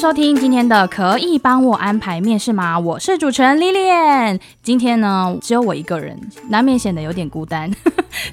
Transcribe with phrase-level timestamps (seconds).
[0.00, 2.78] 收听今天的可以帮我安排面试吗？
[2.78, 4.40] 我是主持人 Lilian。
[4.62, 7.70] 今天呢，只有我一个人，难免显得有点孤单。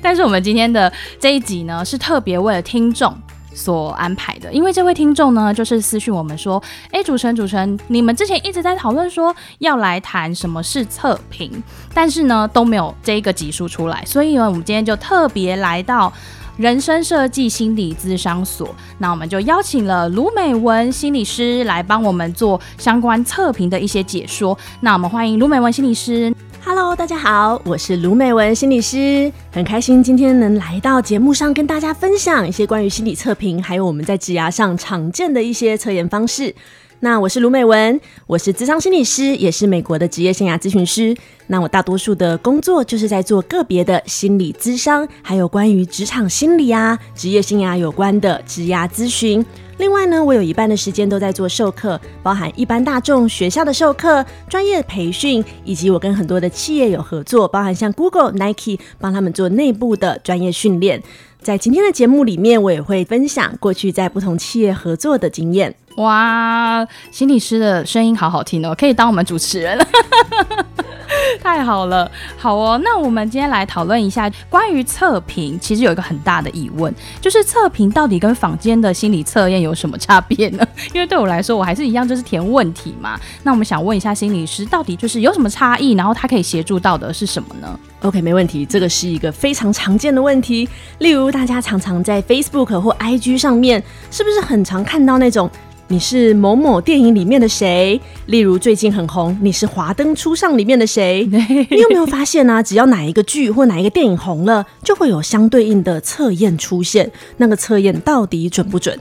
[0.02, 3.14] 但是我们今天的这一集呢，是特别为了听众
[3.54, 4.50] 所安排的。
[4.54, 11.62] 因为这位听众呢，就是私讯我们说：“哎，主持人，主持人，你们之前一直在讨论说要来谈什么是测评，
[11.94, 16.14] 但是呢都没有这一个集数出来，所以呢，我们今天就特别来到。”
[16.58, 24.58] 人生设计心理咨商所，那我们就邀请了卢美文心理师来帮我们做相关测评的一些解说。
[24.82, 26.34] 那我们欢迎卢美文心理师。
[26.66, 36.56] Hello，大家好，我是卢美文心理师，很开心今天能来到节目上跟大家分享一些关于心理测评，还有我们在职涯上常见的一些测验方式。
[37.00, 41.16] 那我是卢美文，我是智商心理师，也是美国的职业生涯咨询师。
[41.45, 49.45] 那我大多数的工作就是在做个别的心理咨商，还有关于职场心理啊、职业生涯有关的职涯咨询。
[49.78, 61.03] 另外呢，我有一半的时间都在做授课，包含一般大众学校的授课、专业培训，以及我跟很多的企业有合作，包含像 Google、Nike，帮他们做内部的专业训练。
[61.44, 65.75] 在今天的节目里面，我也会分享过去在不同企业合作的经验。
[65.98, 69.88] 哇，心理师的声音好好听哦，可以当我们主持人了。
[71.42, 72.80] 太好了，好哦。
[72.84, 80.64] 那我们今天来讨论一下关于测评，其实有一个很大的疑问，就是测评到底跟坊间的心理测验有什么差别呢？
[80.94, 83.20] 因为对我来说，我还是一样，就是填问题嘛。
[83.42, 85.94] 那我们想问一下心理师，到底就是有什么差异？
[85.94, 88.64] 然后他可以协助到的是什么呢？OK，没问题。
[88.66, 90.70] 这个是一个非常常见的问题。
[91.00, 93.81] 例如，大家常常在 Facebook 或 IG 上面，
[94.12, 95.50] 是不是很常看到那种？
[95.90, 98.00] 你是某某电影里面的谁？
[98.25, 101.25] 例如最近很红，你是《华灯初上》里面的谁？
[101.72, 102.62] 你有没有发现呢、啊？
[102.62, 107.09] 只要哪一个剧或哪一个电影红了，就会有相对应的测验出现。
[107.38, 109.00] 那个测验到底准不准？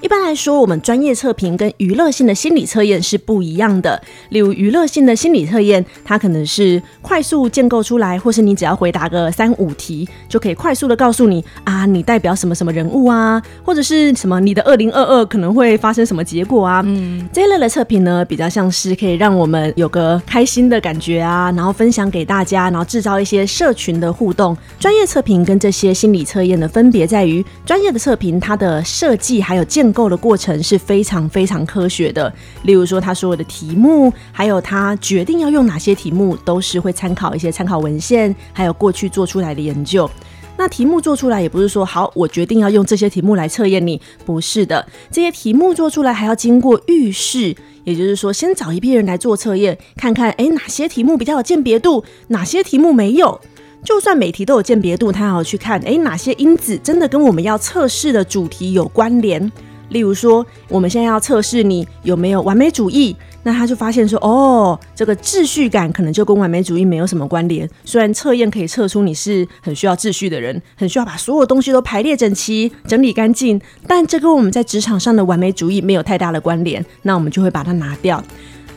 [0.00, 4.00] 一般来说，我们专业测评跟娱乐性的心理测验是不一样的。
[4.28, 16.82] 例如，娱乐性的心理测验，它可能是快速建构出来，或是你只要回答个三五题，就可以快速的告诉你啊，你代表什么什么人物啊，或者是什么你的二零二二可能会发生什么结果啊。
[16.84, 24.56] 嗯，这一类的测评呢，比较像是可以让我们有个开心的感觉啊，然后分享给大家，然后制造一些社群的互动。
[24.78, 32.32] 专业测评跟这些心理测验的分别在于，专业的测评它的设计还有建建构的过程是非常非常科学的，
[32.64, 40.10] 例如说他所有的题目，还有他决定要用哪些题目，都是会参考一些参考文献，还有过去做出来的研究。
[40.56, 47.54] 那题目做出来也不是说好，我决定要用这些题目来测验你，不是的，这些题目做出来还要经过预试，
[47.84, 53.40] 也就是说先找一批人来做测验，看看诶哪些题目比较有鉴别度，哪些题目没有。
[53.84, 59.52] 就算每题都有鉴别度，他还要去看诶哪些因子真的跟我们要测试的主题有关联。
[59.90, 67.68] 例如说，我们现在要测试你有没有完美主义，那他就发现说，哦，这个秩序感可能就跟完美主义没有什么关联。
[67.84, 78.22] 虽然测验可以测出你是很需要秩序的人，很需要把所有东西都排列整齐、整理干净，但这跟我们在职场上的完美主义没有太大的关联，那我们就会把它拿掉。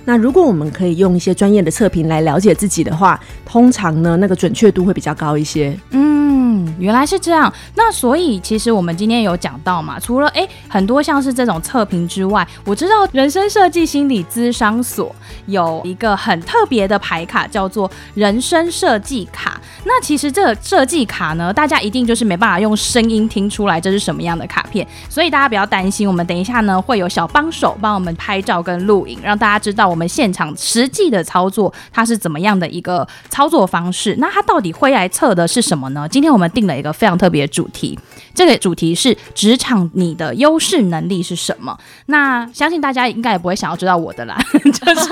[0.09, 5.80] 那如果我们可以用一些专业的测评来了解自己的话，通常呢，那个准确度会比较高一些。
[5.92, 7.53] 嗯，原来是这样。
[7.75, 15.16] 那所以其实我们今天有讲到嘛，除了诶很多像是这种测评之外，我知道人生设计心理咨商所
[15.46, 19.62] 有一个很特别的牌卡，叫做人生设计卡。
[19.86, 34.16] 那其实这个设计卡呢，大家一定就是没办法用声音听出来这是什么样的卡片，所以大家不要担心，我们等一下呢会有小帮手帮我们拍照跟录影，让大家知道我我们现场实际的操作，它是怎么样的一个操作方式？
[34.18, 36.07] 那它到底会来测的是什么呢？
[36.07, 38.00] 今天我们定了一个非常特别的主题，
[38.34, 41.78] 这个主题是职场你的优势能力是什么？
[42.06, 45.10] 那相信大家应该也不会想要知道我的啦， 就是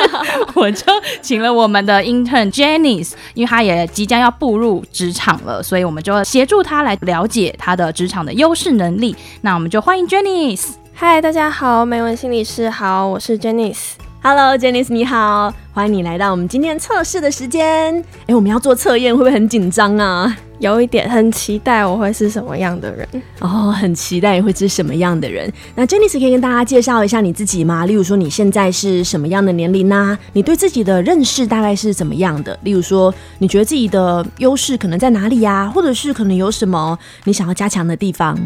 [0.56, 0.86] 我就
[1.22, 9.14] 请了我们的 intern Janice，因为她也即将要步入职场了，所以我们就协助她来了解她的职场的优势能力。
[9.42, 10.70] 那我们就欢迎 Janice。
[10.94, 14.07] 嗨，大家好，美文心理师好，我是 Janice。
[14.30, 17.96] Hello，Janice，你好，欢迎你来到我们今天测试的时间。
[18.26, 20.38] 哎，我们要做测验，会不会很紧张啊？
[20.60, 23.08] 有一点很期待我会是什么样的人
[23.40, 25.50] 哦，很期待会是什么样的人。
[25.76, 27.86] 那 Janice 可以跟大家介绍一下你自己吗？
[27.86, 30.20] 例如说你现在是什么样的年龄呢？
[30.34, 32.60] 你对自己的认识大概是怎么样的？
[32.64, 35.72] 例如说你觉得自己的优势可能在哪里呀？
[35.74, 38.38] 或者是可能有什么你想要加强的地方？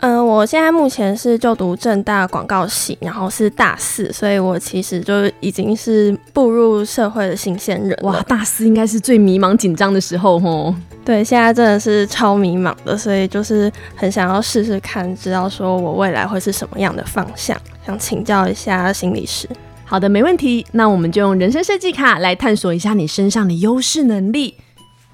[0.00, 7.98] 嗯、呃，我现在目前是就读正大广告系，然后是大四，所以我其实就已经是步入社会的新鲜人。
[8.02, 10.72] 哇，大四应该是最迷茫紧张的时候吼。
[11.04, 19.48] 对，现在真的是超迷茫的，所以就是很想要试试看，知道说我未来会是什么样的方向，想请教一下心理师。
[19.84, 20.64] 好的，没问题。
[20.72, 24.54] 那我们就用人生设计卡来探索一下你身上的优势能力。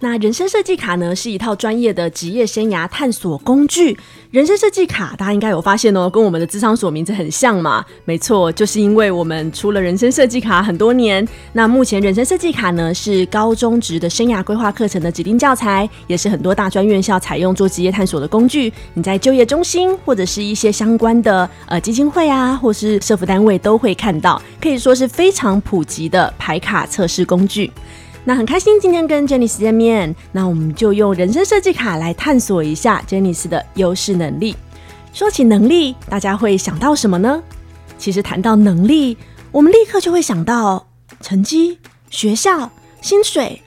[0.05, 3.97] 那人生设计卡呢，是一套专业的职业生涯探索工具。
[4.31, 7.83] 人生设计卡，大家应该有发现哦，跟我们的智商所名字很像嘛？
[8.05, 11.27] 没错，就是因为我们出了人生设计卡很多年。
[11.55, 18.71] 那目前人生设计卡呢，是高中职的生涯规划课程的指定教材，也是很多大专院校采用做职业探索的工具。
[18.93, 27.73] 你在就业中心或者是一些相关的呃基金会啊，或是社福单位都会看到，可以说是非常普及的牌卡测试工具。
[28.27, 34.57] 那很开心今天跟 Janice 见面，那我们就用人生设计卡来探索一下 Janice 的优势能力。
[35.13, 37.43] 说起能力，大家会想到什么呢？
[37.99, 39.17] 其实谈到能力，
[39.53, 40.87] 我们立刻就会想到
[41.21, 41.79] 成绩、
[42.09, 42.71] 学校、
[43.03, 43.61] 薪水。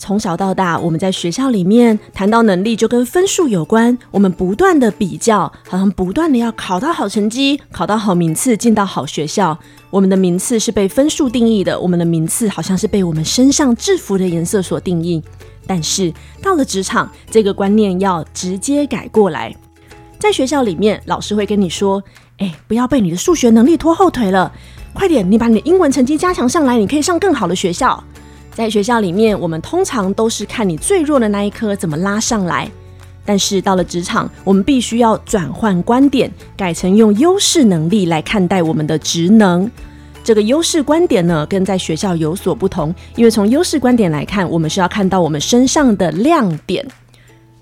[0.00, 3.96] 从小到大，我们在学校里面谈到能力，就跟分数有关。
[4.10, 9.56] 我们不断的比较，好像不断的要考到好成绩，考到好名次，进到好学校。
[9.90, 15.22] 我们的名次是被分数定义的，我们的名次好像是被我们身上制服的颜色所定义。
[15.66, 16.12] 但是
[16.42, 19.54] 到了职场，这个观念要直接改过来。
[20.18, 22.02] 在学校里面，老师会跟你说
[22.38, 24.50] ：“哎，不要被你的数学能力拖后腿了，
[24.94, 28.02] 快点，你把你的英文成绩加强上来，你可以上更好的学校。”
[28.60, 32.70] 在学校里面，我们通常都是看你最弱的那一科怎么拉上来。
[33.24, 39.70] 但是到了职场，我们必须要转换观点，改成用优势能力来看待我们的职能。
[40.22, 46.86] 这个优势观点呢，跟在学校有所不同，因为从优势观点来看，我们是要看到我们身上的亮点。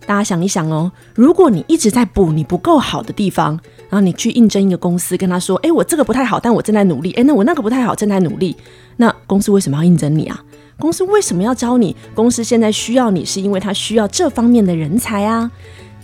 [0.06, 3.50] 大家想一想哦，如果你一直在补你不够好的地方，
[3.90, 7.12] 然后你去应征一个公司，跟他说：“诶，我这个不太好，但我正在努力。
[7.12, 8.56] 诶，那我那个不太好，正在努力。”
[8.96, 10.42] 那公司为什么要应征你啊？
[10.78, 11.94] 公司为什么要招你？
[12.14, 15.50] 公司现在需要你，是因为他需要这方面的人才啊。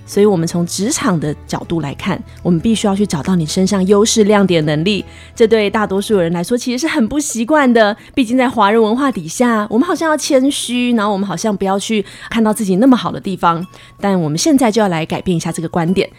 [0.06, 5.02] 所以，我们从职场的角度来看，我们必须要去找到你身上优势亮点能力。
[5.34, 7.96] 这对大多数人来说，其实是很不习惯的。
[8.14, 13.66] 毕竟在华人文化底下，我们好像要谦虚，然后我们好像不要去看到自己那么好的地方。
[13.98, 16.10] 但我们现在就要来改变一下这个观点。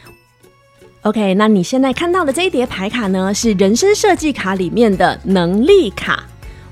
[1.04, 6.24] OK，那你现在看到的这一叠牌卡呢，是人生设计卡里面的能力卡。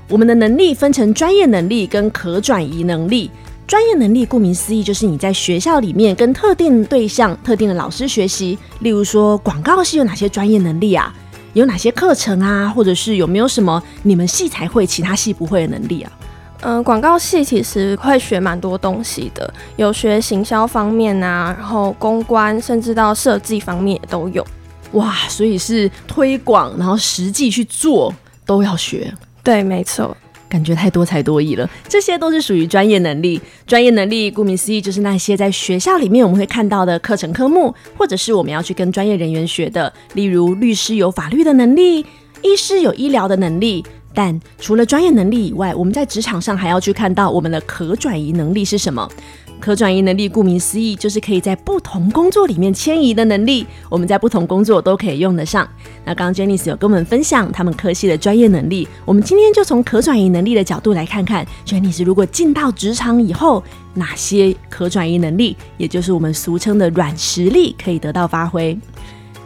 [0.08, 3.30] 我们的能力分成专业能力跟可转移能力。
[3.66, 8.58] 专业能力顾名思义，就是你在学校里面跟特定对象、特定的老师学习。
[8.80, 11.12] 例如说，广告系有哪些专业能力啊？
[11.54, 12.68] 有哪些课程啊？
[12.68, 16.12] 或者是有没有什么你们系才会、其他系不会的能力啊？
[16.60, 24.46] 嗯、呃，广告系其实会学蛮多东西的，有学行销方面啊，然后公关，甚至到设计方面也都有。
[24.92, 28.14] 哇，所以是推广，然后实际去做
[28.44, 29.12] 都要学。
[29.44, 30.16] 对，没错，
[30.48, 31.68] 感觉太多才多艺了。
[31.86, 33.40] 这些都是属于专业能力。
[33.66, 39.92] 专业能力顾名思义，就是那些在学校里面我们会看到的课程科目，或者是我们要去跟专业人员学的。
[40.14, 42.06] 例如，律师有法律的能力，
[42.42, 43.84] 医师有医疗的能力。
[44.16, 49.06] 但除了专业能力以外，我们在职场上还要去看到我们的可转移能力是什么。
[49.60, 53.66] 可转移能力，顾名思义，就是可以在不同工作里面迁移的能力。
[53.88, 55.66] 我们在不同工作都可以用得上。
[56.04, 63.62] 那刚刚 Janice 有跟我们分享他们科系的专业能力，我们今天就从可转移能力的角度来看看，Janice 如果进到职场以后，
[63.94, 68.78] 哪些可转移能力，也就是我们俗称的软实力，可以得到发挥。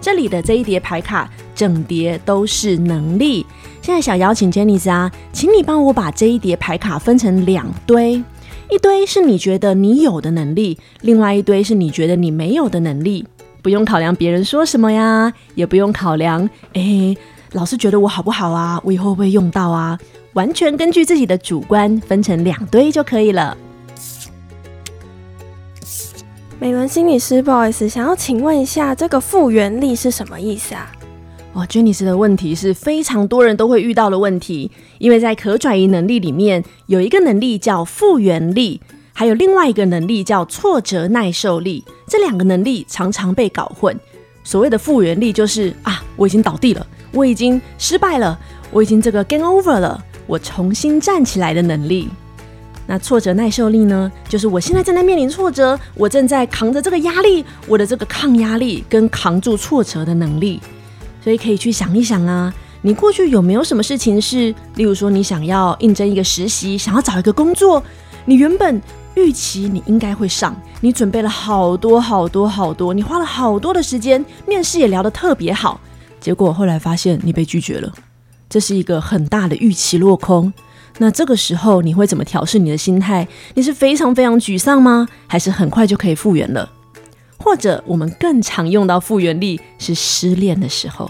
[0.00, 3.44] 这里的这一叠牌卡，整叠都是能力。
[3.82, 8.22] 现在想邀请 Janice 啊，请你帮我把这一叠牌卡分成两堆。
[8.70, 13.26] 一堆是你觉得你有的能力，另外一堆是你觉得你没有的能力。
[13.62, 17.16] 不用考量别人说什么呀，也不用考量，诶，
[17.52, 18.80] 老师觉得我好不好啊？
[18.84, 19.98] 我以后会不会用到啊？
[20.34, 23.56] 完全根据自己的主观分成两堆就可以了。
[26.60, 30.92] 美文心理师，不好意思，想要请问一下，这个复原力是什么意思啊？
[31.58, 38.80] 哇，Janice 的问题是非常多人都会遇到的问题，因为在可转移能力里面有一个能力叫复原力，
[39.12, 43.98] 还有另外一个能力叫挫折耐受力，这两个能力常常被搞混。
[44.44, 48.38] 所谓的复原力就是啊，我已经倒地了，我已经失败了，
[48.70, 52.08] 我已经这个 game over 了，我重新站起来的能力。
[52.86, 60.60] 那挫折耐受力呢，就是我现在正在面临挫折，我正在扛着这个压力，我的这个抗压力跟扛住挫折的能力。
[61.28, 67.84] 所以可以去想一想啊，你过去有没有什么事情是，例如说你想要应征一个实习，想要找一个工作，
[68.24, 68.80] 你原本
[69.14, 75.78] 预期你应该会上，你准备了好多好多好多，你花了好多的时间，面试也聊得特别好，
[76.18, 77.92] 结果后来发现你被拒绝了，
[78.48, 80.50] 这是一个很大的预期落空。
[80.96, 83.28] 那这个时候你会怎么调试你的心态？
[83.52, 85.06] 你是非常非常沮丧吗？
[85.26, 86.70] 还是很快就可以复原了？
[87.36, 91.08] 或者我们更常用到复原力是失恋的时候，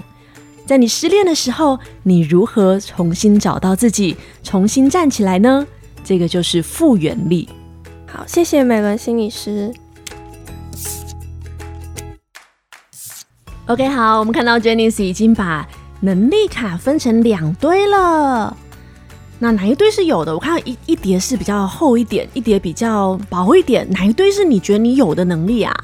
[0.68, 5.66] 在你失恋的时候，你如何重新找到自己，重新站起来呢？
[6.04, 7.48] 这个就是复原力。
[8.06, 9.72] 好，谢谢美伦心理师。
[13.64, 15.66] OK，好，我们看到 Jennings 已经把
[16.00, 18.54] 能力卡分成两堆了。
[19.38, 20.34] 那哪一堆是有的？
[20.34, 23.88] 我看到一一叠是比较厚一点，一叠比较薄一点。
[23.90, 25.74] 哪一堆是你觉得你有的能力啊？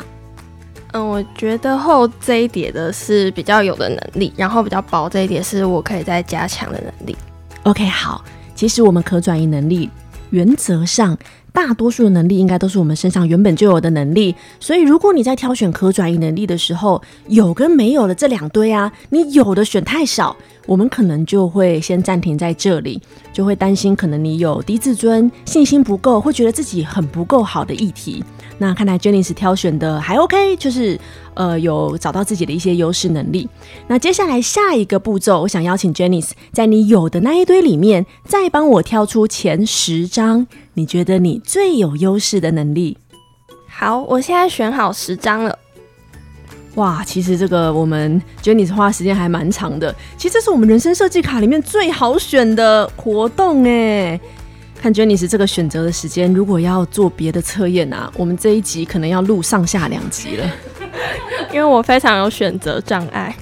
[0.94, 7.16] 嗯，我觉得厚这一叠的是比较有的能力，然后比较薄这一叠是我可以再加强的能力。
[7.64, 8.24] OK，好，
[8.54, 9.90] 其实我们可转移能力
[10.30, 11.18] 原则上。
[11.52, 20.36] 大多数的能力应该都是我们身上原本就有的能力，所以如果你在挑选可转移能力的时候，有跟没有的这两堆啊，你有的选太少，
[20.66, 23.00] 我们可能就会先暂停在这里，
[23.32, 28.24] 就会担心可能你有低自尊、信心不够，会觉得自己很不够好的议题。
[28.58, 30.99] 那看来 Janice 挑选的还 OK，就是
[31.34, 33.49] 呃有找到自己的一些优势能力。
[33.88, 42.96] 那接下来下一个步骤，我想邀请 Janice 在你有的那一堆里面，再帮我挑出前十张你觉得你最有优势的能力。
[43.68, 45.58] 好，我现在选好十张了。
[46.76, 49.94] 哇，其实这个我们 Janice 花时间还蛮长的。
[50.16, 54.18] 其实这是我们人生设计卡里面最好选的活动哎。
[54.84, 60.46] 看 Jenny 这个选择的时间，如果要做别的测验啊，我们这一集可能要录上下两集了。
[61.50, 63.34] 因为我非常有选择障碍。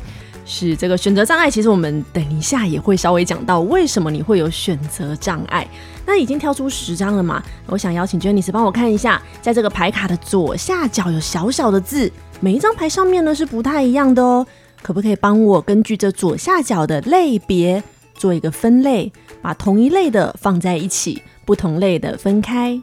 [0.45, 5.67] 是这个选择障碍，其实我们等一下也会稍微讲到为什么你会有选择障碍。
[6.07, 7.43] 那已经挑出十张了嘛？
[7.67, 12.09] 我想邀请 Janice 帮我看一下，在这个牌卡的左下角有小小的字，
[12.39, 14.47] 每一张牌上面呢是不太一样的哦。
[14.81, 17.83] 可不可以帮我根据这左下角的类别
[18.15, 21.21] 做一个分类，把同一类的放在一起？
[21.45, 22.81] 不同类的分开。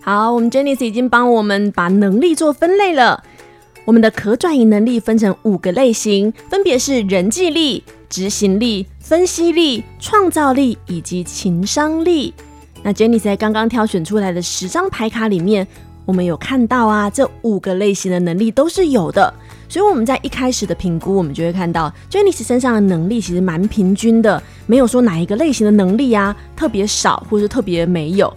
[0.00, 3.22] 好，我们 Janice 已经帮我们把能力做分类了。
[3.84, 12.32] 我们的可转移能力分成五个类型，分别是人际力、执行力、分析力、创造力以及情商力。
[12.82, 15.66] 那 Jenny 在刚刚挑选出来的十张牌卡里面，
[16.04, 19.32] 我们有看到啊，这五个类型的能力都是有的。
[19.72, 28.30] 所以我们在一开始的评估，我们就会看到 Janice 身上的能力其实蛮平均的，没有说哪一个类型的能力啊特别少，或者是特别没有。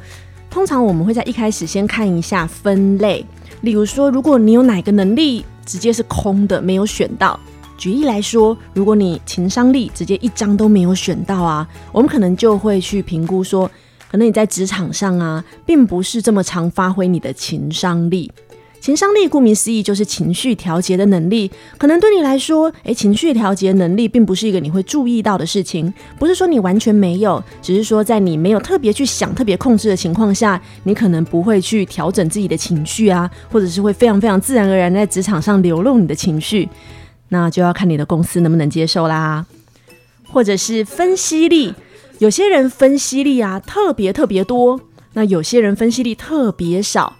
[0.50, 3.26] 通常我们会在一开始先看一下分类，
[3.60, 7.38] 例如说，如果你有哪个能力直接是空的，没有选到。
[7.78, 13.70] 举例来说，如果你情商力直接一张都没有选到啊，我们可能就会去评估说，
[14.10, 18.32] 可能你在职场上啊，并不是这么常发挥你的情商力。
[18.86, 36.70] 情商力顾名思义就是情绪调节的能力，可能对你来说，诶，情绪调节能力并不是一个你会注意到的事情，不是说你完全没有，只是说在你没有特别去想、特别控制的情况下，你可能不会去调整自己的情绪啊，或者是会非常非常自然而然在职场上流露你的情绪，
[37.30, 39.44] 那就要看你的公司能不能接受啦。
[40.28, 41.74] 或者是分析力，
[42.20, 44.80] 有些人分析力啊特别特别多，
[45.14, 47.16] 那有些人分析力特别少。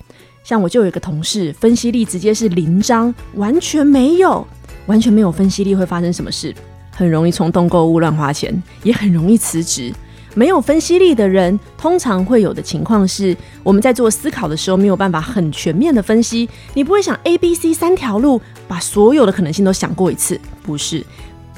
[0.46, 4.48] 像我就有一个同事，分析力直接是零张，完全没有，
[4.86, 6.54] 完全没有分析力会发生什么事，
[6.92, 9.92] 很容易冲动购物、乱花钱，也很容易辞职。
[10.36, 21.04] 没有分析力的人，通常会有的情况是，我们在做思考的时候没有办法很全面的分析，你不会想 A、B、C 三条路，把所有的可能性都想过一次，不是。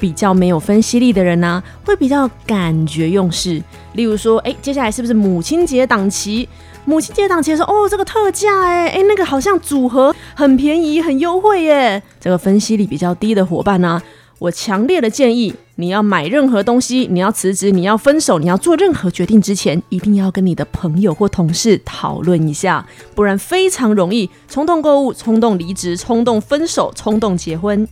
[0.00, 3.60] 比较没有分析力的人呢、会比较感觉用事。
[3.94, 6.48] 例如说，哎，接下来是不是母亲节档期？
[6.88, 12.02] 母亲节档期的时候，哦，这个特价，哎，哎，那个好像组合很便宜、很优惠耶。
[12.18, 14.00] 这个分析力比较低的伙伴呢、
[14.38, 27.86] 我强烈的建议，你要买任何东西，你要辞职，你要分手，你要做任何决定之前，一定要跟你的朋友或同事讨论一下，不然非常容易冲动购物、冲动离职、冲动分手、冲动结婚。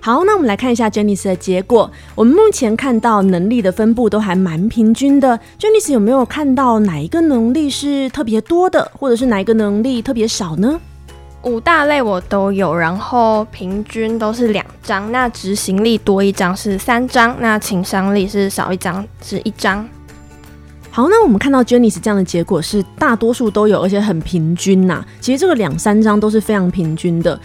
[0.00, 1.90] 好，那我们来看一下 Janice 的结果。
[2.14, 5.38] 我们目前看到能力的分布都还蛮平均的。
[5.58, 10.80] Janice 有没有看到哪一个能力是特别多的，或者是哪一个能力特别少呢？
[11.42, 15.10] 五大类我都有，然后平均都是两张。
[15.10, 19.86] 那执行力多一张是三张，那情商力是少一张是一张。
[20.90, 25.06] 好，那我们看到 Janice 这样的结果是大多数都有，而且很平均呐、啊。
[25.20, 27.38] 其实这个两三张都是非常平均的。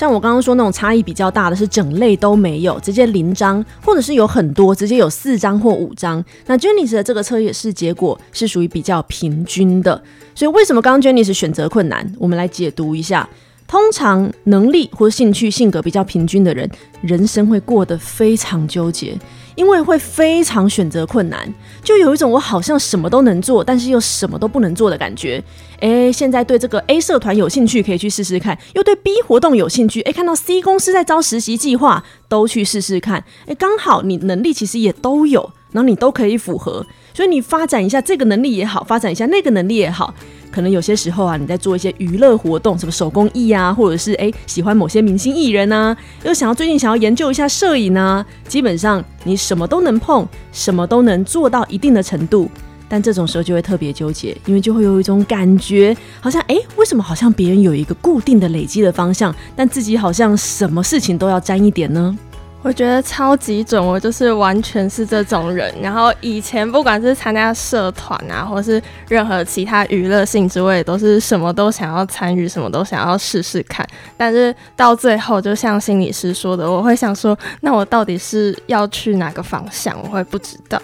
[0.00, 6.24] 像我刚刚说那种差异比较大的是整类都没有，直接零张，或者是有很多直接有四张或五张。
[6.46, 10.02] 那 Jenice 的这个测验是结果是属于比较平均的。
[10.34, 12.10] 所以为什么刚刚 Jenice 选择困难？
[12.18, 13.28] 我们来解读一下。
[13.68, 16.68] 通常能力或兴趣、性格比较平均的人，
[17.02, 19.14] 人生会过得非常纠结，
[19.60, 21.52] 因为会非常选择困难，
[21.84, 25.42] 就有一种我好像什么都能做，但是又什么都不能做的感觉。
[25.80, 33.22] 诶，现在对这个 A 社团有兴趣，可以去试试看；又对 B 活动有兴趣，诶，看到 C 公司在招实习计划，都去试试看。
[33.48, 40.14] 诶，刚好你能力其实也都有，然后你都可以符合，所以你发展一下这个能力也好，发展一下那个能力也好。
[40.50, 52.50] 可能有些时候啊，你在做一些娱乐活动，什么手工艺啊，或者是诶喜欢某些明星艺人啊，又想要最近想要研究一下摄影啊，基本上你什么都能碰，什么都能做到一定的程度，
[52.88, 62.16] 但这种时候就会特别纠结，因为就会有一种感觉，好像诶，为什么好像别人有一个固定的累积的方向，但自己好像什么事情都要沾一点呢？
[62.62, 65.74] 我觉得超级准，我就是完全是这种人。
[65.80, 73.86] 然后以前不管是参加社团啊，或是任何其他娱乐性质，我也都是什么都想要参与，什么都想要试试看。
[74.14, 79.96] 但是到最后，就像心理师说的，我会想说，那我到底是要去哪个方向？
[80.02, 80.80] 我会不知道。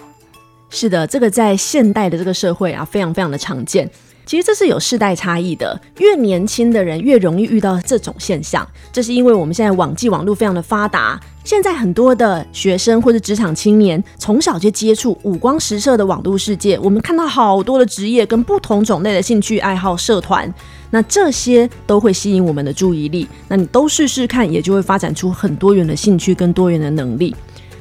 [0.69, 3.87] 是的，这个在现代的这个社会啊，非常非常的常见。
[4.27, 8.67] 其实这是有世代差异的，越年轻的人越容易遇到这种现象。
[8.91, 20.53] 这是因为我们现在网际网络非常的发达，现在很多的学生或者职场青年从小就接触五光十色的网络世界，我们看到好多的职业跟不同种类的兴趣爱好社团，
[20.91, 23.25] 那这些都会吸引我们的注意力。
[23.47, 27.33] 那你都试试看，也就会发展出很多元的兴趣跟多元的能力。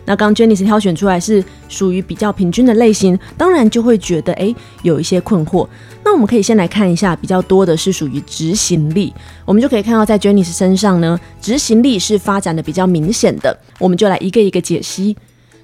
[0.07, 5.69] 那刚 Jennice 挑选出来是属于比较平均的类型，当然就会觉得诶有一些困惑。
[6.03, 9.13] 那我们可以先来看一下，比较多的是属于执行力，
[9.45, 13.55] 我们就可以看到在 Janice 身上呢，执行力是发展的比较明显的。
[13.79, 15.17] 我们就来一个一个解析。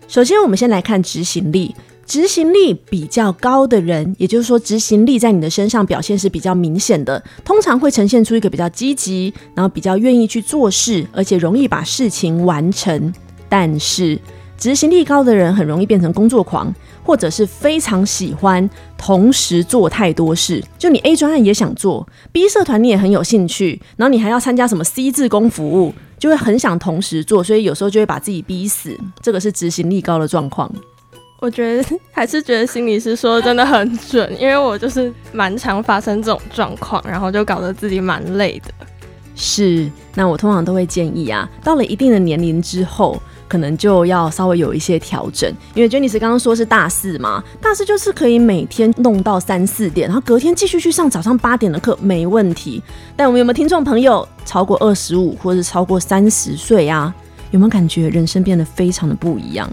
[0.08, 13.12] 首先，我们先来看执行力，执行力比较高的人，也就是说执行力在你的身上表现是比较明显的，通常会呈现出一个比较积极，然后比较愿意去做事，而且容易把事情完成。
[13.52, 14.18] 但是
[14.56, 16.74] 执行力高的人很容易变成工作狂。
[17.04, 28.96] 或者是非常喜欢同时做太多事，就你 A 专案也想做，B 社团你也很有兴趣，然后你还要参加什么 C 志工服务，就会很想同时做，所以有时候就会把自己逼死。
[29.20, 30.72] 这个是执行力高的状况。
[31.40, 38.72] 我觉得还是觉得心理师说的真的很准，因为我就是蛮常发生这种状况，然后就搞得自己蛮累的。
[39.34, 43.20] 是，那我通常都会建议啊，到了一定的年龄之后。
[43.52, 52.82] 可能就要稍微有一些调整，因为 j e n n y 刚刚说是大四嘛，大四就是可以每天弄到三四点，然后隔天继续去上早上八点的课，没问题。
[53.14, 57.14] 但我们有没有听众朋友超过二十五或者超过三十岁啊？
[57.50, 59.70] 有没有感觉人生变得非常的不一样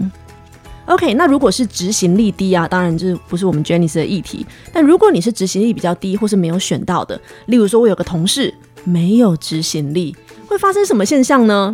[0.87, 4.45] ？OK，那如果是执行力低啊，当然这不是我们 Jenny 的议题。
[4.73, 10.13] 但如果你是执行力比较低，或是没有选到的，例如说我有个同事没有执行力，
[10.47, 11.73] 会发生什么现象呢？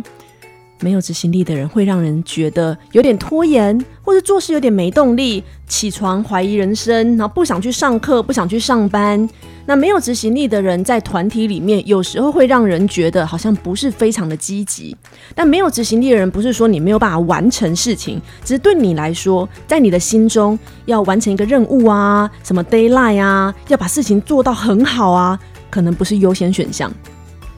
[0.80, 9.28] 没有执行力的人会让人觉得有点拖延，或者做事有点没动力，起床怀疑人生，然后不想去上课，不想去上班。
[9.68, 14.96] 那没有执行力的人在团体里面，有时候会让人觉得好像不是非常的积极。
[15.34, 25.36] 但没有执行力的人，不是说你没有办法完成事情，只是对你来说，在你的心中要完成一个任务啊，什么 deadline 啊，要把事情做到很好啊，
[25.68, 26.92] 可能不是优先选项。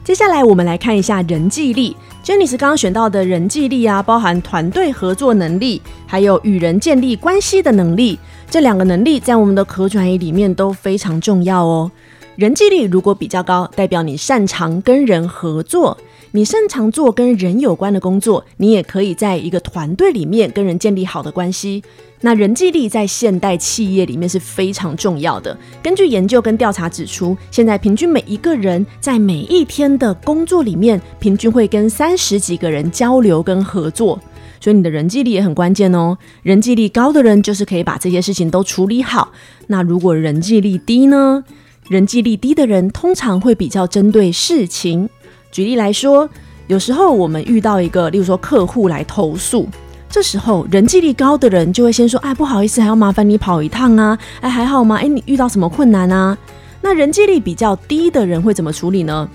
[0.03, 1.95] 接下来我们来看一下人际力。
[2.29, 8.19] Jenny 刚刚选到的人际力啊，包含团队合作能力，还有与人建立关系的能力。
[8.51, 11.89] 这两个能力在我们的可转移里面都非常重要哦。
[12.35, 15.97] 人际力如果比较高，代表你擅长跟人合作，
[16.29, 21.83] 你擅长做跟人有关的工作，你也可以在一个团队里面跟人建立好的关系。
[22.21, 25.57] 那人际力在现代企业里面是非常重要的。
[25.81, 34.19] 根据研究跟调查指出，现在平均每一个人在每一天的工作里面，平均会跟三十几个人交流跟合作，
[34.59, 36.17] 所以你的人际力也很关键哦。
[36.43, 39.31] 人际力高的人就是可以把这些事情都处理好。
[39.67, 41.43] 那如果人际力低呢？
[41.87, 45.09] 人际力低的人通常会比较针对事情。
[45.51, 46.29] 举例来说，
[46.67, 49.67] 有时候我们遇到一个，例如说客户来投诉。
[50.09, 54.17] 这时候人际力高的人就会先说：“哎，不好意思，还要麻烦你跑一趟啊！
[54.41, 54.97] 哎，还好吗？
[54.97, 56.35] 哎，你遇到什么困难啊？”
[56.81, 59.29] 那人际力比较低的人会怎么处理呢？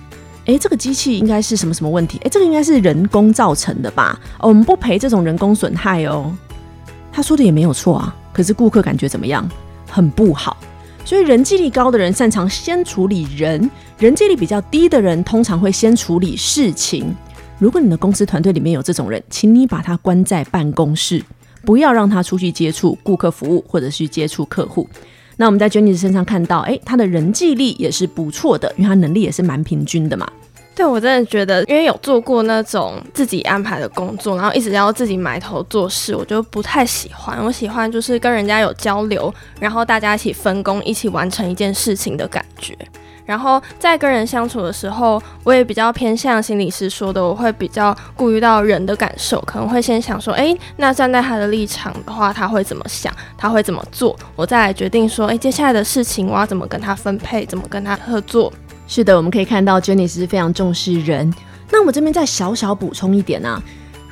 [0.46, 2.18] 哎，这个机器应该是什么什么问题？
[2.24, 4.18] 哎，这个应该是人工造成的吧？
[4.40, 6.34] 哦，我们不赔这种人工损害哦。
[7.12, 9.48] 他说的也没有错啊，可是顾客感觉怎么样？
[9.88, 10.56] 很不好。
[11.04, 17.14] 所以人际力高的人擅长先处理人，人际力比较低的人通常会先处理事情。
[17.64, 21.24] 如果你的公司团队里面有这种人，请你把他关在办公室，
[21.64, 24.86] 不要让他出去接触顾客服务或者去接触客户。
[25.38, 30.30] 那我们在 Jenny 身上看到，哎，他的人际力也是不错的，因为他能力也是蛮平均的嘛。
[30.74, 37.42] 对，我真的觉得，因为有做过那种自己安排的工作，然后一直要自己埋头做事，我就不太喜欢。
[37.42, 42.76] 我喜欢就是跟人家有交流，然后大家一起分工，一起完成一件事情的感觉。
[43.24, 58.52] 然后在跟人相处的时候，我也比较偏向心理师说的，我会比较顾虑到人的感受，可能会先想说，诶，那站在他的立场的话，他会怎么想，他会怎么做，我再来决定说，诶，接下来的事情我要怎么跟他分配，怎么跟他合作。
[58.86, 61.32] 是的，我们可以看到 Jenny 是非常重视人。
[61.70, 63.60] 那我这边再小小补充一点啊，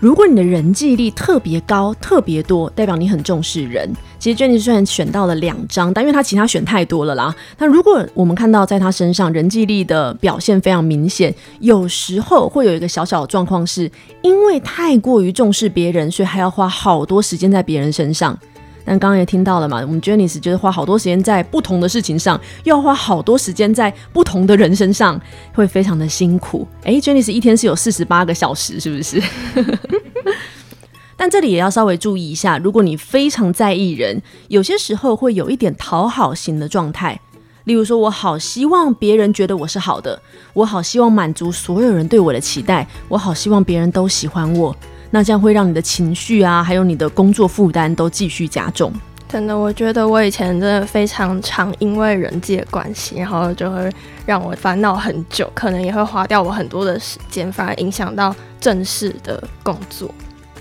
[0.02, 3.88] 如果你的人际力特别高、特别多，代表你很重视人。
[4.18, 7.32] 其实 Jenny 虽然选到了两张，但因为他其他选太多了啦。
[7.56, 13.88] 那如果我们看到在他身上人际力的表现非常明显，有时候会有一个小小的状况，是
[14.22, 18.36] 因为太过于重视别人，所以还要花好多时间在别人身上。
[18.84, 25.20] 但刚刚也听到了嘛，我们 Janice 就是花好多时间在不同的事情上，又要花好多时间在不同的人身上，
[25.54, 26.66] 会非常的辛苦。
[26.84, 29.22] 哎，Jenice 一天是有四十八个小时，是不是？
[31.16, 37.20] 但这里也要稍微注意一下，如果你非常在意人，有些时候会有一点讨好型的状态。
[37.64, 40.20] 例如说，我好希望别人觉得我是好的，
[40.52, 44.74] 我好希望满足所有人对我的期待，我好希望别人都喜欢我。
[45.14, 48.90] 那这样会让你的情绪啊，还有你的工作负担都继续加重。
[49.28, 53.90] 真的，我觉得我以前真的非常常因为人际的关系，然后就会
[54.26, 60.12] 让我烦恼很久，可能也会花掉我很多的时间，反而影响到正式的工作。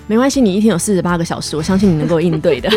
[0.08, 2.70] 没关系，你一天有四十八个小时，我相信你能够应对的。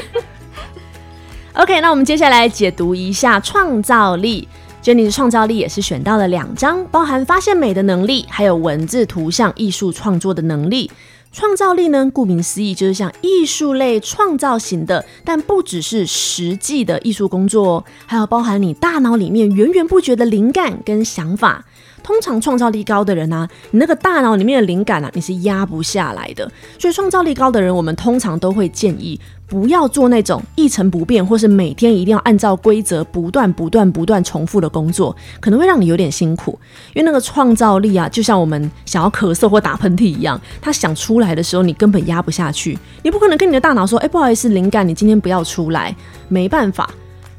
[1.54, 4.48] OK，那我们接下来解读一下创造力。
[4.82, 10.90] Jenny 的创造力也是选到了两张，包含发现美的能力，还有文字、图像、艺术创作的能力。
[11.34, 21.64] 创造力呢，顾名思义就是像艺术类创造型的，但不只是实际的艺术工作，还有包含你大脑里面源源不绝的灵感跟想法。
[22.04, 26.48] 通常创造力高的人呢，你那个大脑里面的灵感啊，你是压不下来的。
[26.78, 29.18] 所以创造力高的人，我们通常都会建议
[29.54, 36.58] 不要做那种一成不变，或是每天一定要按照规则不断、不断、不断重复的工作，可能会让你有点辛苦。
[36.92, 42.76] 因为那个创造力啊，就像我们想要咳嗽或打喷嚏一样，它想出来的时候，你根本压不下去。
[43.04, 45.94] 你不可能跟你的大脑说：“哎，不好意思，灵感，你今天不要出来。”
[46.26, 46.90] 没办法。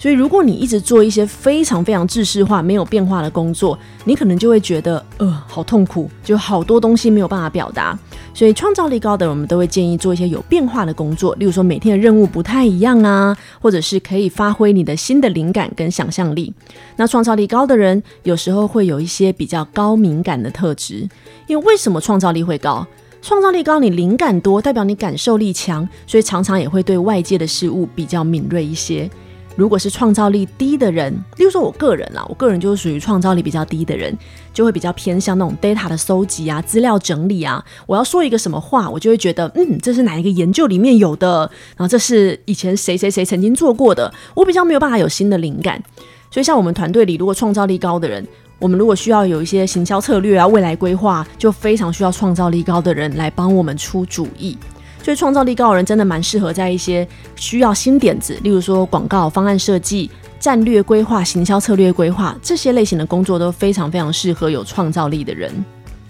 [0.06, 7.98] 所以，如果你一直做一些非常非常制式化、没有变化的工作，你可能就会觉得，呃，好痛苦，就好多东西没有办法表达。
[8.32, 16.54] 所以，创造力高的人，我们都会建议做一些有变化的工作，例如说每天的任务不太一样啊，或者是可以发挥你的新的灵感跟想象力。
[16.98, 21.10] 那创造力高的人，有时候会有一些比较高敏感的特质，
[21.48, 22.86] 因为为什么创造力会高？
[23.24, 29.10] 创造力高，你灵感多，代表你感受力强，所以常常也会对外界的事物比较敏锐一些。
[29.56, 34.16] 如果是创造力低的人，例如说我个人啦，我个人就是属于创造力比较低的人，
[34.54, 37.64] 就会比较偏向那种 data 的搜集啊、资料整理啊。
[37.86, 45.82] 我要说一个什么话，我就会觉得，嗯，这是哪一个研究里面有的，然后这是以前谁谁谁曾经做过的，我比较没有办法有新的灵感。
[46.30, 48.28] 所以像我们团队里，如果创造力高的人，
[48.60, 54.58] 我们如果需要有一些行销策略啊、未来规划，就非常需要创造力高的人来帮我们出主意。
[55.06, 65.54] 所以创造力高的人真的蛮适合在一些需要新点子，例如说广告方案设计、战略规划、行销策略规划这些类型的工作都非常非常适合有创造力的人。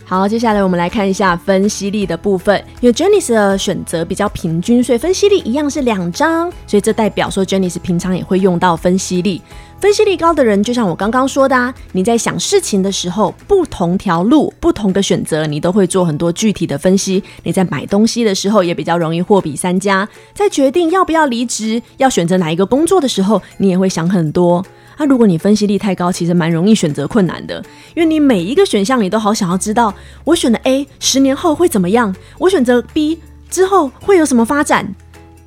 [0.08, 2.64] 好，接下来我们来看一下分析力的部分。
[2.80, 6.48] 因为 Janice 的选择比较平均，所以分析力一样是两张。
[6.68, 9.42] 所以这代表说 Janice 平常也会用到分析力。
[9.80, 17.24] 分析力高的人，就像我刚刚说的啊，你在想事情的时候，不同条路、不同的选择，你都会做很多具体的分析。
[17.42, 20.08] 你在买东西的时候，也比较容易货比三家。
[20.36, 24.64] 在决定要不要离职、要选择哪一个工作的时候，你也会想很多。
[24.98, 27.64] 那、啊、如果你分析力太高，其实蛮容易选择困难的，
[27.96, 32.16] 因为你每一个选项你都好想要知道，我选的 A 十年后会怎么样？
[32.40, 34.96] 我选择 B 之后会有什么发展？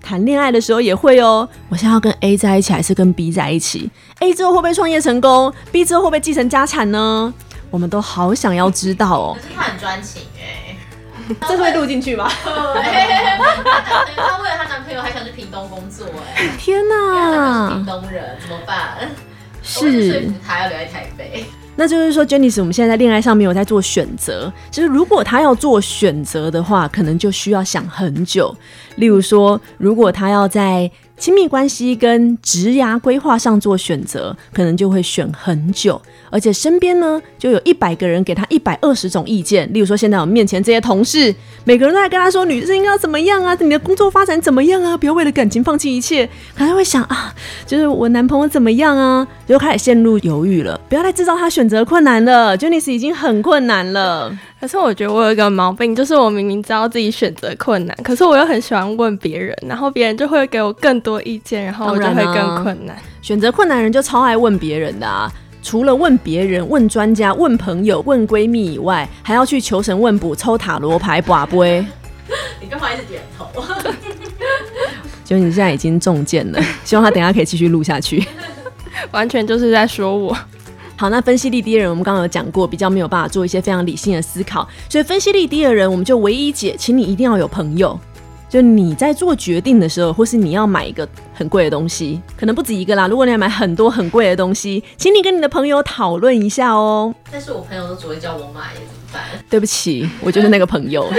[0.00, 7.32] 谈恋爱的时候也会哦，我现在要跟 A 在一起还是跟 B 在一起？A 之后会不会创业成功？B 之后会不会继承家产呢？
[7.70, 9.36] 我们都好想要知道哦。
[9.36, 10.76] 可是他很专情哎，
[11.46, 12.30] 这会录进去吗？
[12.44, 12.82] 对，
[14.16, 17.68] 他为了她男朋友还想去屏东工作哎， 天哪！
[17.74, 19.10] 屏东人怎么办？
[19.68, 21.44] 是，他要留在台北。
[21.76, 24.52] 那就是说，Jenny，我们现在在恋爱上面有在做选择。
[24.68, 28.52] 就是如果他要做选择的话，可能就需要想很久。
[28.96, 36.00] 例如说，如果他要在亲密关系跟职涯规划上做选择，可能就会选很久，
[36.30, 39.70] 而且身边呢就有一百个人给他一百二十种意见。
[39.72, 46.28] 例如说，现在我面前这些同事，每个人都在跟他说女生应该要怎么样啊，你的工作发展怎么样啊，不要为了感情放弃一切。
[46.56, 47.34] 可能会想啊，
[47.66, 50.80] 就是我男朋友怎么样啊，就开始陷入犹豫了。
[50.88, 54.36] 不要再制造他选择困难了，Janice 已经很困难了。
[54.60, 62.96] 可是我觉得我有一个毛病，就是我明明知道自己选择困难，可是我又很喜欢问别人，然后别人就会给我更多意见，然后我就会更困难。
[63.22, 65.30] 选择困难人就超爱问别人的啊，
[65.62, 71.84] 除了问别人、问专家、问朋友、问闺蜜以外，还要去求神问卜、抽塔罗牌、卜杯。
[72.60, 73.46] 你干嘛一直点头？
[75.24, 78.26] 就你现在已经中箭了， 希望他等下可以继续录下去。
[79.10, 80.36] 完全就是在说我。
[80.96, 87.98] 好，那分析力低的人，我们刚刚有讲过，比较没有办法做一些非常理性的思考，所以分析力低的人，我们就唯一解，请你一定要有朋友。
[88.48, 93.06] 就你在做决定的时候，或是你要买一个很贵的东西，可能不止一个啦。
[93.06, 97.14] 如果你要买很多很贵的东西，请你跟你的朋友讨论一下哦。
[97.30, 99.22] 但是我朋友都只会叫我买，怎么办？
[99.50, 101.06] 对不起，我就是那个朋友。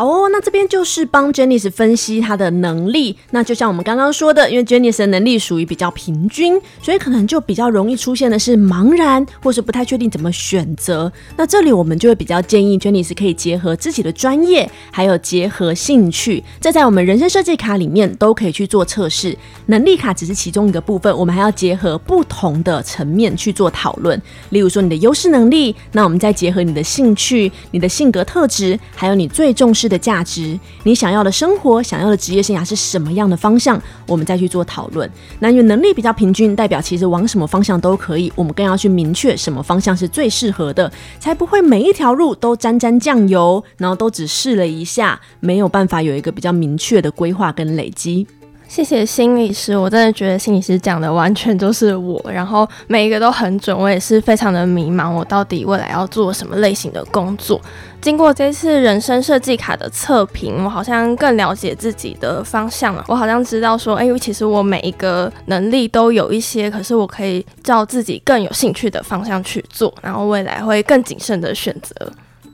[0.00, 3.14] 好哦，那这边就是帮 Janice 分析她的能力。
[3.32, 11.12] 那就像我们刚刚说的，因为 Janice 的能力属于比较平均，所以可能就比较容易出现的是茫然，或是不太确定怎么选择。
[11.36, 19.36] 那这里我们就会比较建议 Janice 可以结合自己的专业，还有结合兴趣，这在我们人生设计卡里面都可以去做测试。
[19.66, 24.18] 能力卡只是其中一个部分，我们还要结合不同的层面去做讨论。
[24.48, 33.78] 例如说你的优势能力，那我们再结合你的兴趣、你的性格特质，还有你最重视的价值，你想要的生活、想要的职业生涯是什么样的方向？
[34.06, 35.10] 我们再去做讨论。
[35.40, 38.32] 那因为能力比较平均，代表其实往什么方向都可以。
[38.36, 48.26] 我们更要去明确什么方向是最适合的，才不会每一条路都沾沾酱油，然后都只试了一下，没有办法有一个比较明确的规划跟累积。
[48.70, 57.60] 谢谢心理师，我真的觉得心理师讲的完全就是我，然后每一个都很准，我也是非常的迷茫，我到底未来要做什么类型的工作？
[58.00, 63.04] 经过这次人生设计卡的测评，我好像更了解自己的方向了。
[63.08, 71.92] 我好像知道说，哎，其实我每一个能力都有一些，可是我可以照自己更有兴趣的方向去做，然后未来会更谨慎的选择。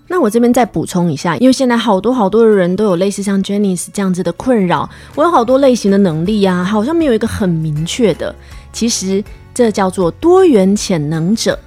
[0.09, 4.89] 那我这边再补充一下，因为现在好多好多的人都有类似像 Jenny 这样子的困扰。
[5.15, 8.35] 我有好多类型的能力啊，好像没有一个很明确的。
[8.73, 11.59] 其实这叫做多元潜能者。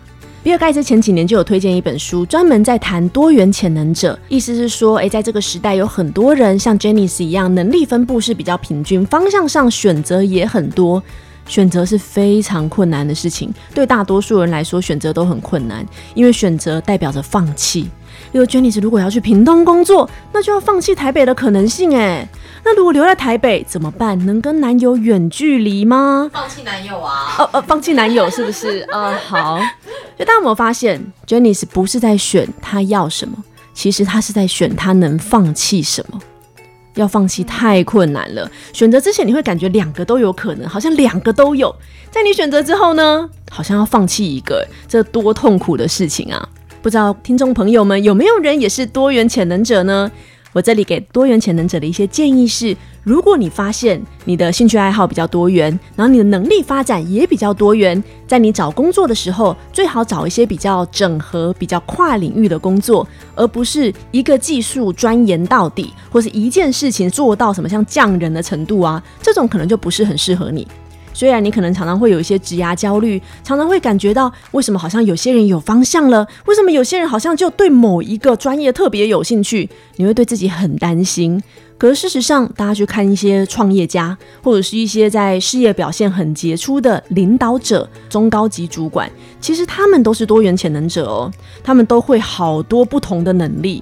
[0.41, 4.17] 比尔盖茨前几年就有推荐一本书，专门在谈多元潜能者。
[4.29, 11.03] 意思是说，诶，在这个时代有很多人像 Jenny 一样，能力分布是比较平均，方向上选择也很多。
[11.45, 17.89] 选择是非常困难的事情，对大多数人来说，选择都很困难，因为选择代表着放弃。
[18.31, 22.27] 例如 Janice 如果要去屏东工作，那就要放弃台北的可能性诶。
[22.63, 24.17] 那如果留在台北怎么办？
[24.25, 26.29] 能跟男友远距离吗？
[26.33, 27.35] 放弃男友啊？
[27.39, 28.85] 哦哦，放弃男友是不是？
[28.91, 29.59] 呃， 好。
[30.17, 33.35] 就大家有没有发现，Janice 不是在选他要什么，
[33.73, 36.19] 其实他是在选他能放弃什么。
[36.95, 41.73] 要放弃太困难了，选择之前你会感觉两个都有可能，好像两个都有。
[42.11, 46.49] 在你选择之后呢，好像要放弃一个，这多痛苦的事情啊！
[46.81, 50.09] 不知道听众朋友们有没有人也是多元潜能者呢？
[50.53, 70.67] 我这里给多元潜能者的一些建议是：如果你发现你的兴趣爱好比较多元，然后你的能力发展也比较多元，在你找工作的时候，最好找一些比较整合、比较跨领域的工作，而不是一个技术钻研到底，或是一件事情做到什么像匠人的程度啊，这种可能就不是很适合你。
[71.13, 81.41] 虽然你可能常常会有一些职涯焦虑，常常会感觉到为什么好像有些人有方向了，为什么有些人好像就对某一个专业特别有兴趣，你会对自己很担心。
[81.77, 91.31] 可是事实上，大家去看一些创业家，或者是一些在事业表现很杰出的领导者、中高级主管，其实他们都是多元潜能者哦，
[91.63, 93.81] 他们都会好多不同的能力。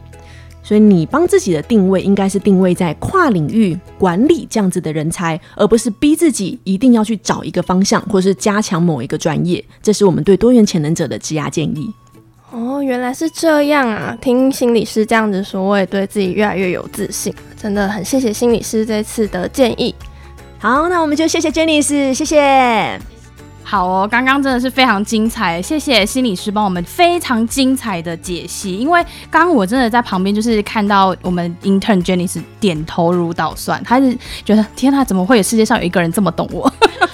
[0.67, 9.63] 所以你帮自己的定位应该是定位在跨领域管理这样子的人才，而不是逼自己一定要去找一个方向，或是加强某一个专业。
[9.82, 11.89] 这是我们对多元潜能者的职涯建议。
[12.51, 14.17] 哦，原来是这样啊！
[14.19, 17.34] 听心理师这样子说，我也对自己越来越有自信。
[17.56, 19.95] 真的很谢谢心理师这次的建议。
[20.60, 23.16] 好，那我们就谢谢 Janice，谢谢。
[23.69, 28.77] 好哦，刚刚真的是非常精彩，谢谢心理师帮我们非常精彩的解析。
[28.77, 36.71] 因为刚刚我真的在旁边就是看到我们 intern Jenny 是点头如捣蒜，他是觉得天哪，怎么会有世界上有一个人这么懂我？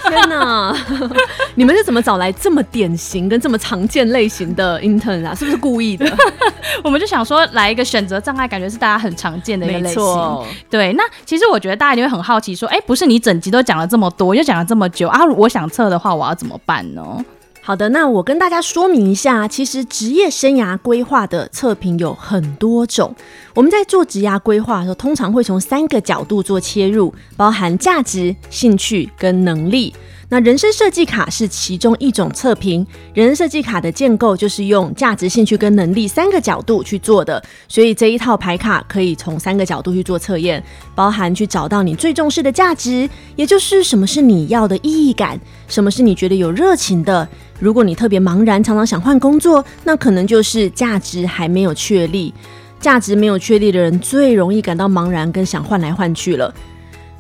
[0.10, 0.78] 天哪，
[1.56, 5.34] 你们是怎么找来这么典型跟这么常见类型的 intern 啊？
[5.34, 6.06] 是不是故意的？
[6.84, 9.96] 我们就想说来一个选择障碍，感觉是大家很常见的一个类型。
[9.96, 15.26] 错对，那其实我觉得大家一定会很好奇，说，哎，不是你整集都讲了这么多，又讲了这么久啊？
[15.36, 16.38] 我想测的话，我要。
[16.44, 17.24] 怎么办呢？
[17.62, 23.16] 好的，那我跟大家说明一下，其实职业生涯规划的测评有很多种。
[23.54, 29.96] 我们在做职涯规划的时候，通常会从三个角度做切入，包含价值、兴趣跟能力。
[30.28, 40.62] 那人生设计卡是其中一种测评，人生设计卡的建构就是用价值、兴趣跟能力三个角度去做的，所以这一套牌卡可以从三个角度去做测验，
[40.96, 45.40] 包含去找到你最重视的价值，也就是什么是你要的意义感，
[45.74, 47.28] 什么是你觉得有热情的。
[47.60, 52.32] 如果你特别茫然，常常想换工作，那可能就是价值还没有确立。
[52.80, 56.54] 价值没有确立的人最容易感到茫然，跟想换来换去了。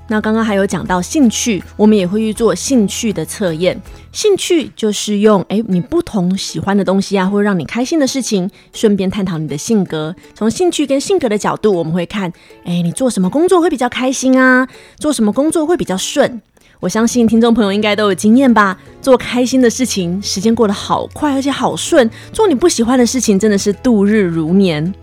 [0.07, 3.81] 那刚刚还有讲到兴趣，我们也会去做兴趣的测验。
[4.11, 10.13] 兴趣就是用诶你不同喜欢的东西啊，或者让你开心的事情，顺便探讨你的性格。
[10.35, 12.31] 从兴趣跟性格的角度，我们会看，
[12.65, 14.67] 诶你做什么工作会比较开心啊？
[14.99, 16.41] 做什么工作会比较顺？
[16.83, 18.77] 我相信听众朋友应该都有经验吧？
[19.01, 24.93] 做开心的事情，时间过得好快，而且好顺；做你不喜欢的事情，真的是度日如年。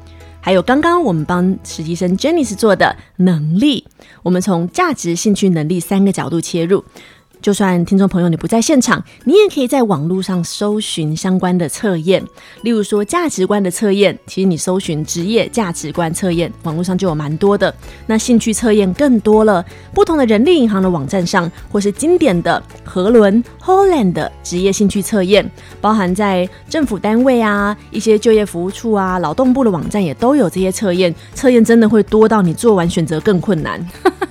[0.43, 3.87] 还有刚刚我们帮实习生 Janice 做的能力，
[4.23, 6.85] 我们从价值、兴趣、能力三个角度切入。
[7.43, 12.23] 就算听众朋友你不在现场，你也可以在网络上搜寻相关的测验，
[12.63, 17.75] 例如说价值观的测验，其实你搜寻职业价值观测验，网络上就有蛮多的。
[18.07, 25.51] 那兴趣测验更多了，不同的人力银行的网站上，或是经典的和伦 Holland 的职业兴趣测验，
[25.81, 31.15] 包含在政府单位啊、一些就业服务处啊、劳动部的网站也都有这些测验。
[31.35, 33.85] 测验真的会多到你做完选择更困难。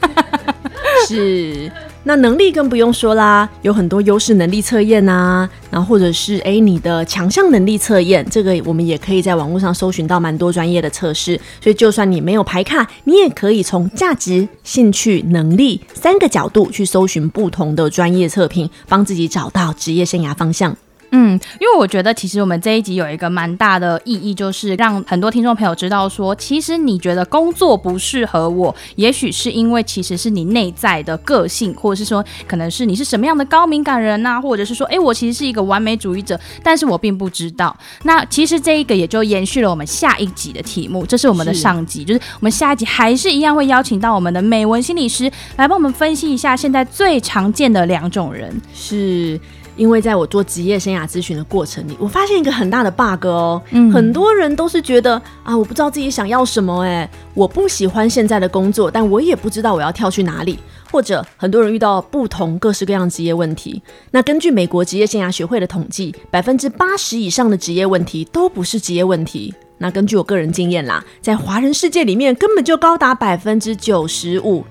[1.08, 1.72] 是。
[2.04, 11.40] 那能力更不用说啦，有很多优势能力测验啊，然后或者是诶你的强项能力测验，这个我们也可以在网络上搜寻到蛮多专业的测试。
[11.62, 20.76] 所以就算你没有排卡，你也可以从价值、兴趣、能力三个角度去搜寻不同的专业测评，帮自己找到职业生涯方向。
[21.12, 37.76] 嗯，因为我觉得其实我们这一集有一个蛮大的意义，就是让很多听众朋友知道说，其实你觉得工作不适合我，也许是因为其实是你内在的个性，或者是说可能是你是什么样的高敏感人呐、啊，或者是说，哎，我其实是一个完美主义者，但是我并不知道。
[38.04, 49.39] 那其实这一个也就延续了我们下一集的题目，这是我们的上集，是就是我们下一集还是一样会邀请到我们的美文心理师来帮我们分析一下现在最常见的两种人是。
[49.80, 60.60] 因为在我做职业生涯咨询的过程里，我发现一个很大的 bug 哦，嗯、很多人都是觉得啊，我不知道自己想要什么，哎，我不喜欢现在的工作，但我也不知道我要跳去哪里，
[60.92, 63.82] 或者很多人遇到不同各式各样职业问题。
[64.12, 69.54] 那根据美国职业生涯学会的统计，百分之八十以上的职业问题都不是职业问题。
[69.78, 74.65] 那根据我个人经验啦，在华人世界里面，根本就高达百分之九十五。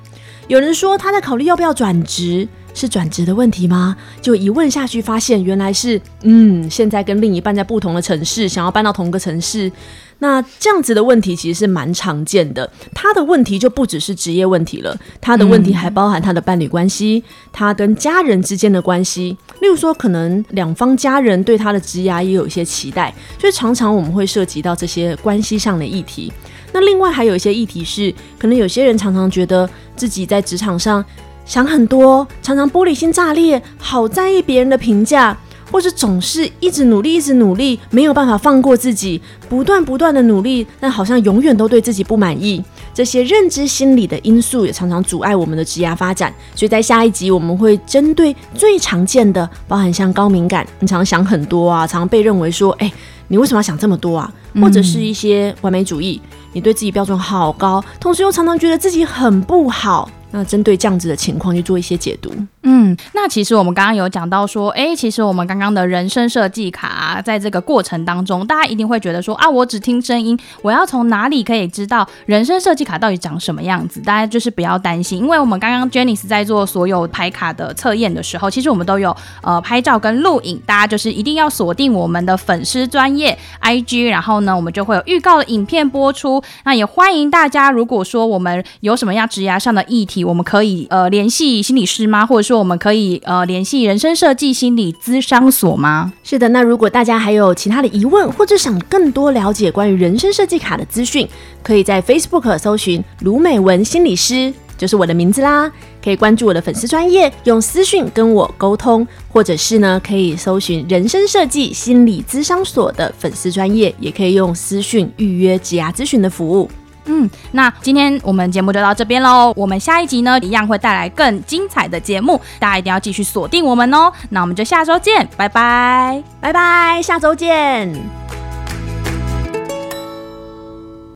[0.48, 2.48] 有人说他在考虑要不要转职。
[2.74, 3.96] 是转职的问题吗？
[4.22, 9.72] 就一问下去，发现原来是，嗯，现在跟另一半在不同的城市，想要搬到同个城市。
[10.20, 12.70] 那这样子的问题其实是蛮常见的。
[12.94, 19.36] 他的问题就不只是职业问题了，他的问题还包含他的伴侣关系，他跟家人之间的关系。
[19.60, 26.32] 例如说，可能两方家人对他的职涯也有一些期待，所以常常我们会涉及到这些关系上的议题。
[26.72, 31.04] 那另外还有一些议题是，可能有些人常常觉得自己在职场上。
[31.44, 35.34] 想很多，常常玻璃心炸裂，好在意别人的评价，
[35.72, 42.62] 或者总是一直努力，一直努力，没有办法放过自己，不断不断的努力，但好像永远都对自己不满意。
[42.92, 46.30] 这些认知心理的因素也常常阻碍我们的职业发展。
[46.54, 52.92] 所以在下一集我们会针对最常见的，包含像高敏感，你常常想很多啊，常常被认为说，哎，
[53.28, 54.30] 你为什么要想这么多啊？
[54.60, 56.20] 或者是一些完美主义，
[56.52, 60.08] 你对自己标准好高，同时又常常觉得自己很不好。
[60.30, 62.32] 那针对这样子的情况去做一些解读。
[62.64, 74.00] 嗯，那其实我们刚刚有讲到说，哎，其实我们刚刚的人生设计卡，在这个过程当中，大家一定会觉得说啊，我只听声音，我要从哪里可以知道人生设计卡到底长什么样子？
[74.00, 86.42] 大家就是不要担心，因为我们刚刚 Janice 在做所有牌卡的测验的时候，其实我们都有呃拍照跟录影，大家就是一定要锁定我们的粉丝专业 IG，然后呢，我们就会有预告的影片播出。
[86.64, 90.17] 那也欢迎大家，如果说我们有什么样职涯上的议题。
[90.24, 92.24] 我们可以呃联系心理师吗？
[92.24, 96.12] 或者说我们可以呃联系人生设计心理咨商所吗？
[96.22, 101.28] 是的，那如果大家还有其他的疑问，或者想更多了解关于人生设计卡的资讯，
[101.62, 104.52] 可以在 Facebook 搜寻卢美文心理师。
[104.76, 105.68] 就是我的名字啦，
[106.00, 116.70] 可以关注我的粉丝专业，用私讯跟我沟通，或者是呢，可以搜寻人生设计心理咨商所的粉丝专业，也可以用私讯预约职涯咨询的服务。
[117.08, 124.12] 嗯，那今天我们节目就到这边喽，我们下一集呢，一样会带来更精彩的节目，大家一定要继续锁定我们哦。
[124.30, 128.37] 那我们就下周见，拜拜，拜拜，下周见。